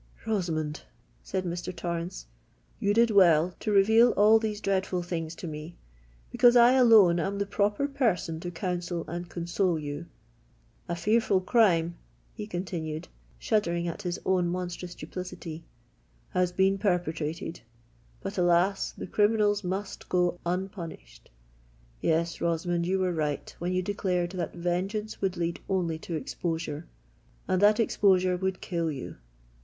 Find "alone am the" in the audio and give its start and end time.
6.73-7.45